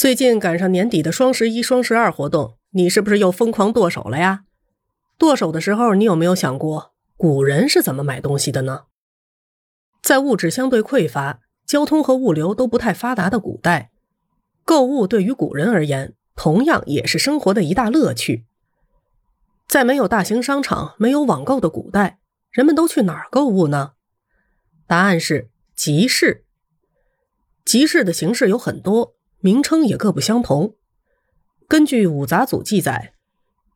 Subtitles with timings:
[0.00, 4.44] 最近赶上年底的双十一、双十二活动，你是不是又疯狂剁手了呀？
[5.18, 8.82] 剁手的时候，你有没有想过古人是怎么买东西的呢？
[10.00, 13.90] 在物质相对匮乏、交通和物流都不太发达的古代，
[14.64, 18.46] 购物对于古人而言，同样也是生活的一大乐趣。
[19.66, 22.20] 在没有大型商场、没有网购的古代，
[22.52, 23.94] 人们都去哪儿购物呢？
[24.86, 26.44] 答案是集市。
[27.64, 30.74] 集市的形式有很多，名称也各不相同。
[31.66, 33.14] 根据《五杂组》记载，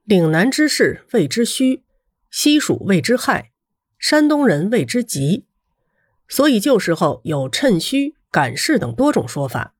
[0.04, 1.82] 岭南之士谓之墟，
[2.30, 3.52] 西蜀谓之害，
[3.98, 5.46] 山东人谓之集。
[6.28, 9.74] 所以旧时候有趁墟、赶市等多种说法。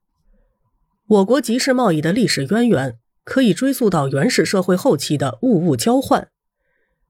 [1.07, 6.29] 我国集市贸易的历史渊源可以追溯到原始社会后期的物物交换，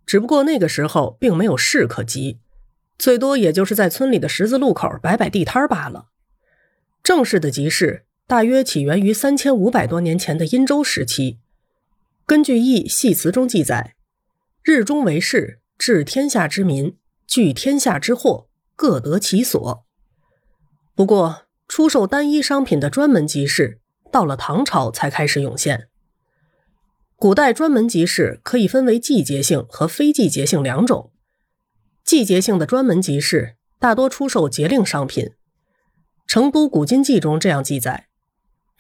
[0.07, 2.39] 只不过那个时候并没有市可集，
[2.97, 6.07] 最多也就是在村里的十字路口摆摆地摊罢了。
[7.03, 11.39] 正式的集市大约起源于三千五百多年前的殷周时期。
[12.25, 13.95] 根据《易系辞》中记载
[14.65, 19.85] ：“日中为市，治天下之民，聚天下之货，各得其所。”
[20.97, 25.89] 不过，出售单一商品的专门集市到了唐朝才开始涌现。
[27.17, 31.13] 古代专门集市可以分为季节性和非季节性两种。
[32.03, 35.27] 季节性的专门集市大多出售节令商品。
[36.27, 38.09] 《成都古今记》中这样记载：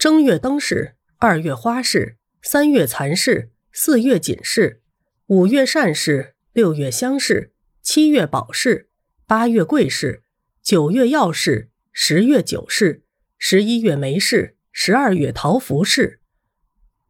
[0.03, 4.83] 正月灯市，二月花市，三月蚕市，四月锦市，
[5.27, 8.89] 五月扇市，六月香市，七月宝市，
[9.28, 10.25] 八月桂市，
[10.61, 13.05] 九月药市，十月酒市，
[13.39, 16.19] 十一月梅市，十二月桃符市。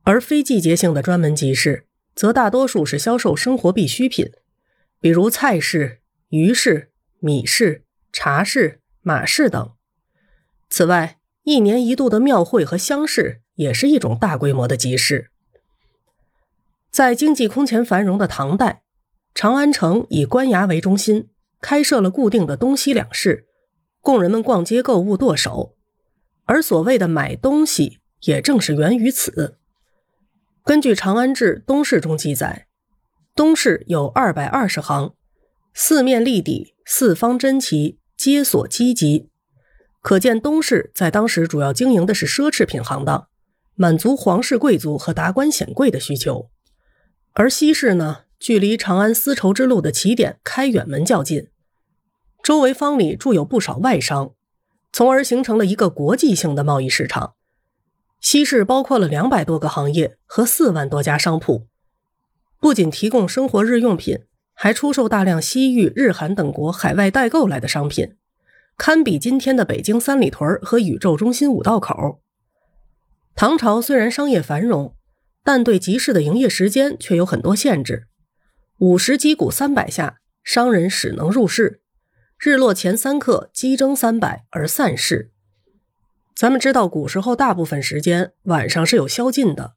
[0.02, 4.30] 而非季节性的专门集市，则大多数是销售生活必需品，
[5.00, 9.72] 比如菜市、鱼市、米市、茶市、马市等。
[10.68, 15.30] 此外，一年一度的庙会和乡试也是一种大规模的集市。
[16.90, 18.82] 在经济空前繁荣的唐代，
[19.34, 21.28] 长安城以官衙为中心，
[21.60, 23.46] 开设了固定的东西两市，
[24.00, 25.74] 供人们逛街购物剁手。
[26.44, 29.58] 而所谓的买东西，也正是源于此。
[30.62, 32.68] 根据《长安志·东市》中记载，
[33.34, 35.14] 东市有二百二十行，
[35.74, 39.31] 四面立底，四方珍奇，皆所积集。
[40.02, 43.28] 可见东市在当时主要经营的是奢侈品行当，
[43.76, 46.50] 满足皇室贵族和达官显贵的需求；
[47.32, 51.46] 而西市呢，距离长安丝绸之路的起点开远门较近，
[52.42, 54.34] 周围方里住有不少外商，
[54.92, 57.34] 从而形成了一个国际性的贸易市场。
[58.20, 61.68] 西市包括了两百多个行业和四万多家商铺，
[62.58, 64.18] 不仅提供生活日用品，
[64.52, 68.16] 还出售大量西域、日韩等国海外代购来的商品。
[68.76, 72.20] 堪比今天的北京三里屯和宇宙中心五道口。
[73.34, 74.94] 唐朝虽然商业繁荣，
[75.44, 78.08] 但对集市的营业时间却有很多限制。
[78.78, 81.80] 午时击鼓三百下，商人始能入市；
[82.38, 85.30] 日落前三刻，击争三百而散市。
[86.34, 89.74] 咱们知道，古时候大部分时间晚上是有宵禁的，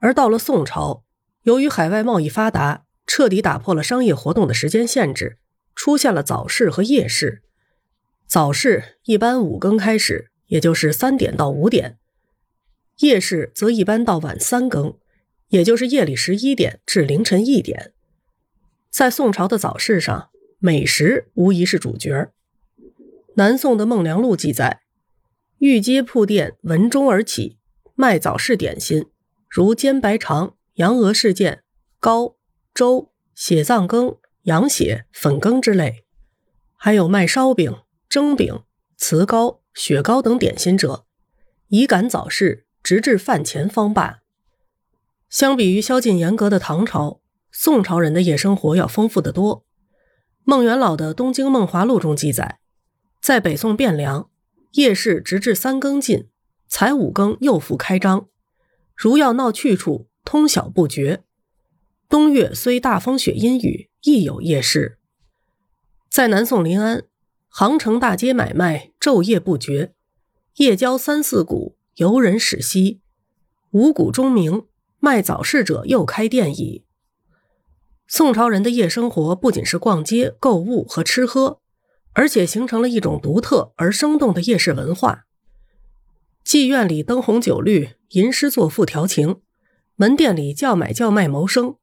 [0.00, 1.04] 而到了宋朝，
[1.42, 5.38] 由于海外贸易发达，彻底打破了商业活动的时间限制，
[5.76, 7.42] 出现了早市和夜市。
[8.34, 11.98] 早市一般五更开始，也就是三点到五点；
[12.98, 14.98] 夜市则一般到晚三更，
[15.50, 17.92] 也就是夜里十一点至凌晨一点。
[18.90, 22.32] 在宋朝的早市上，美食无疑是主角。
[23.36, 24.80] 南宋的《孟良录》记载：
[25.58, 27.58] 御街铺店闻钟而起，
[27.94, 29.06] 卖早市点心，
[29.48, 31.62] 如煎白肠、羊鹅事件、
[32.00, 32.34] 糕、
[32.74, 36.04] 粥、血藏羹、羊血、粉羹之类，
[36.76, 37.72] 还有卖烧饼。
[38.08, 38.62] 蒸饼、
[38.98, 41.06] 糍糕、雪糕等点心者，
[41.68, 44.20] 以赶早市，直至饭前方罢。
[45.28, 47.20] 相比于宵禁严格的唐朝，
[47.50, 49.64] 宋朝人的夜生活要丰富得多。
[50.44, 52.60] 孟元老的《东京梦华录》中记载，
[53.20, 54.30] 在北宋汴梁，
[54.72, 56.28] 夜市直至三更尽，
[56.68, 58.28] 才五更又复开张。
[58.94, 61.24] 如要闹去处，通晓不绝。
[62.08, 64.98] 冬月虽大风雪阴雨，亦有夜市。
[66.08, 67.04] 在南宋临安。
[67.56, 69.92] 杭城大街买卖昼夜不绝，
[70.56, 73.00] 夜交三四鼓，游人始息。
[73.70, 74.64] 五鼓钟鸣，
[74.98, 76.82] 卖早市者又开店矣。
[78.08, 81.60] 宋朝人的夜生活不仅是逛街、购物和吃喝，
[82.12, 85.26] 而且形成了一种独特而生动的夜市文化。
[86.44, 89.36] 妓院里灯红酒绿，吟诗作赋调情；
[89.94, 91.76] 门店里叫买叫卖谋生；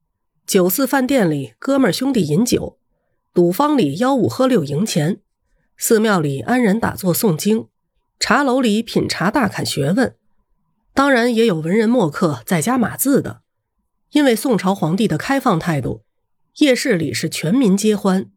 [0.46, 2.78] 酒肆饭店里哥们兄弟饮酒；
[3.34, 5.22] 赌坊里吆五喝六赢钱。
[5.84, 7.68] 寺庙里安然打坐诵经，
[8.20, 10.16] 茶楼里品茶大侃学问，
[10.94, 13.42] 当然，也有文人墨客在家码字的。
[14.12, 16.04] 因为宋朝皇帝的开放态度，
[16.58, 18.30] 夜市里是全民皆欢。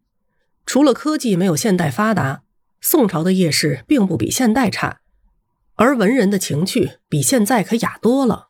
[0.65, 2.45] 除了科技没有现代发达，
[2.81, 5.03] 宋朝的夜市并不比现代差。
[5.75, 8.49] 而文人的情趣比现在可雅多了，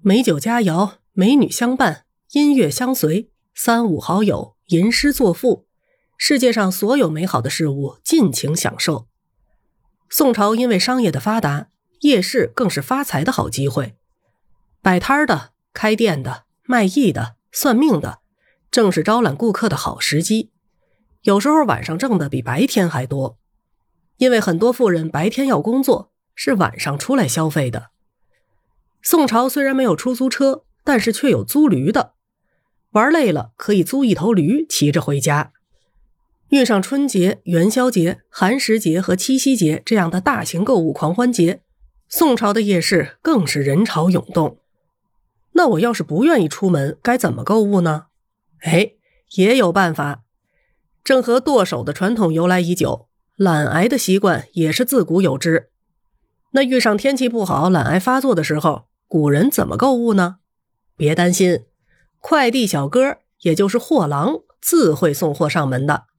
[0.00, 5.68] 美酒佳肴，美女相伴，音乐相随，三五好友吟诗作赋，
[6.22, 9.08] 世界上所有美好的事物尽情享受。
[10.10, 11.68] 宋朝因为商业的发达，
[12.00, 13.96] 夜市更是发财的好机会。
[14.82, 18.18] 摆摊的、开店的、卖艺的、算命的，
[18.70, 20.52] 正是招揽顾客的好时机。
[21.22, 23.38] 有时候晚上挣的比白天还多，
[24.18, 26.12] 因为很多富人白天要工作。
[26.42, 27.90] 是晚上出来消费的。
[29.02, 32.14] 宋朝虽然没有出租车，但是却有租驴的。
[32.92, 35.52] 玩累了可以租一头驴骑着回家。
[36.50, 41.62] 遇上春节、元宵节、寒食节和七夕节这样的大型购物狂欢节，
[42.08, 44.58] 宋朝的夜市更是人潮涌动。
[45.52, 48.06] 那我要是不愿意出门，该怎么购物呢？
[48.62, 48.94] 哎，
[49.36, 50.24] 也有办法。
[51.04, 53.06] 正和剁手的传统由来已久，
[53.36, 55.68] 懒癌的习惯也是自古有之。
[56.50, 60.38] 那遇上天气不好、懒癌发作的时候，古人怎么购物呢？
[60.96, 61.60] 别担心，
[62.18, 66.09] 快递小哥，也就是货郎，自会送货上门的。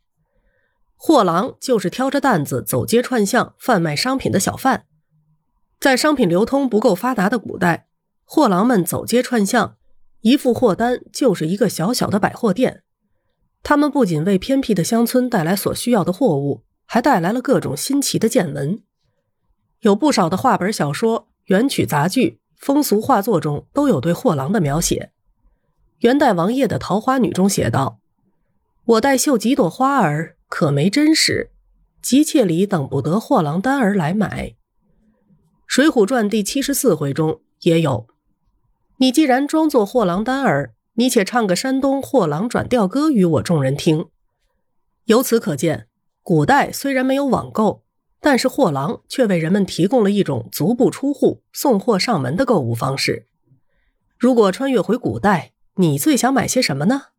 [1.03, 4.85] 货郎就是挑着担子走街串巷贩卖商品的小贩。
[5.79, 7.87] 在商品流通不够发达的古代，
[8.23, 9.77] 货郎们走街串巷，
[10.19, 12.83] 一副货单就是一个小小的百货店。
[13.63, 18.83] 他们不仅为偏僻的乡村带来所需要的货物，还带来了各种新奇的见闻。
[19.79, 25.11] 有不少的话本小说、元曲杂剧、风俗画作中都有对货郎的描写。
[26.01, 27.99] 元代王爷的《桃花女》中写道
[28.85, 31.49] ：“我待绣几朵花儿，可没真实，
[32.01, 34.49] 急切里等不得货郎单儿来买。”
[35.65, 38.05] 《水浒传》第七十四回中也有
[38.99, 44.07] ：“你既然装作货郎单儿，你且唱个山东货郎转调歌与我众人听。”
[45.05, 45.87] 由此可见，
[46.21, 47.85] 古代虽然没有网购。
[48.23, 53.25] 但是货郎却为人们提供了一种足不出户送货上门的购物方式。
[54.19, 57.10] 如果穿越回古代，你最想买些什么呢？